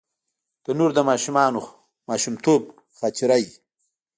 [0.63, 0.99] تنور د
[2.09, 2.61] ماشومتوب
[2.97, 3.53] خاطره وي